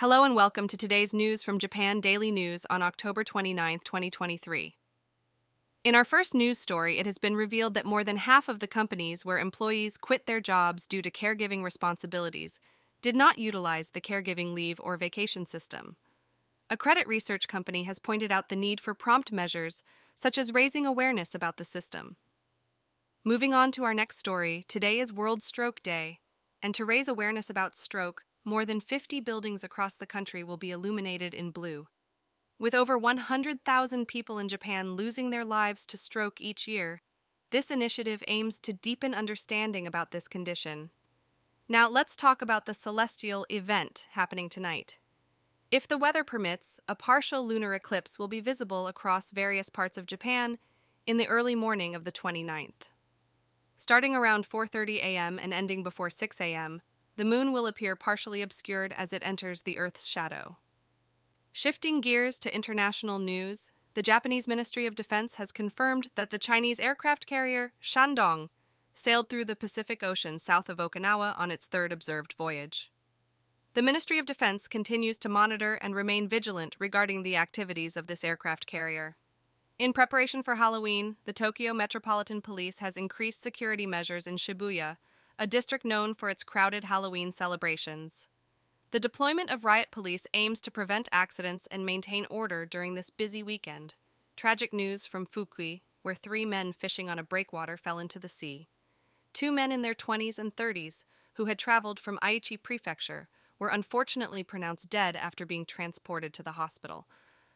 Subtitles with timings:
[0.00, 4.74] Hello and welcome to today's news from Japan Daily News on October 29, 2023.
[5.84, 8.66] In our first news story, it has been revealed that more than half of the
[8.66, 12.58] companies where employees quit their jobs due to caregiving responsibilities
[13.02, 15.96] did not utilize the caregiving leave or vacation system.
[16.70, 19.82] A credit research company has pointed out the need for prompt measures,
[20.16, 22.16] such as raising awareness about the system.
[23.22, 26.20] Moving on to our next story, today is World Stroke Day,
[26.62, 30.70] and to raise awareness about stroke, more than 50 buildings across the country will be
[30.70, 31.86] illuminated in blue.
[32.58, 37.02] With over 100,000 people in Japan losing their lives to stroke each year,
[37.50, 40.90] this initiative aims to deepen understanding about this condition.
[41.68, 44.98] Now, let's talk about the celestial event happening tonight.
[45.70, 50.06] If the weather permits, a partial lunar eclipse will be visible across various parts of
[50.06, 50.58] Japan
[51.06, 52.88] in the early morning of the 29th.
[53.76, 55.38] Starting around 4:30 a.m.
[55.38, 56.82] and ending before 6 a.m.,
[57.16, 60.56] the moon will appear partially obscured as it enters the Earth's shadow.
[61.52, 66.78] Shifting gears to international news, the Japanese Ministry of Defense has confirmed that the Chinese
[66.78, 68.48] aircraft carrier Shandong
[68.94, 72.90] sailed through the Pacific Ocean south of Okinawa on its third observed voyage.
[73.74, 78.24] The Ministry of Defense continues to monitor and remain vigilant regarding the activities of this
[78.24, 79.16] aircraft carrier.
[79.78, 84.98] In preparation for Halloween, the Tokyo Metropolitan Police has increased security measures in Shibuya,
[85.40, 88.28] a district known for its crowded Halloween celebrations.
[88.90, 93.42] The deployment of riot police aims to prevent accidents and maintain order during this busy
[93.42, 93.94] weekend.
[94.36, 98.68] Tragic news from Fukui, where three men fishing on a breakwater fell into the sea.
[99.32, 104.42] Two men in their 20s and 30s, who had traveled from Aichi Prefecture, were unfortunately
[104.42, 107.06] pronounced dead after being transported to the hospital.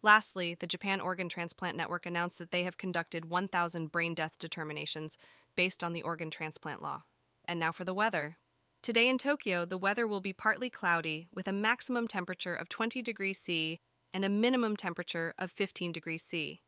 [0.00, 5.18] Lastly, the Japan Organ Transplant Network announced that they have conducted 1,000 brain death determinations
[5.56, 7.02] based on the organ transplant law.
[7.48, 8.38] And now for the weather.
[8.82, 13.02] Today in Tokyo, the weather will be partly cloudy with a maximum temperature of 20
[13.02, 13.80] degrees C
[14.12, 16.62] and a minimum temperature of 15 degrees C.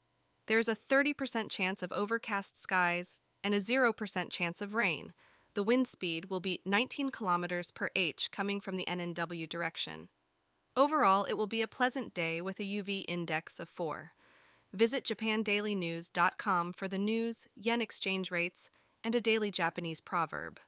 [0.46, 5.12] There is a 30% chance of overcast skies and a 0% chance of rain.
[5.54, 10.08] The wind speed will be 19 kilometers per h coming from the NNW direction.
[10.76, 14.12] Overall, it will be a pleasant day with a UV index of 4.
[14.72, 18.70] Visit japandailynews.com for the news, yen exchange rates,
[19.02, 20.60] and a daily Japanese proverb.